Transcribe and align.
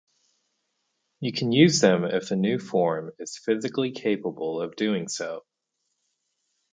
You 1.19 1.31
can 1.31 1.51
use 1.51 1.79
them 1.79 2.05
if 2.05 2.29
the 2.29 2.35
new 2.35 2.57
form 2.57 3.11
is 3.19 3.37
physically 3.37 3.91
capable 3.91 4.59
of 4.59 4.75
doing 4.75 5.07
so. 5.07 5.43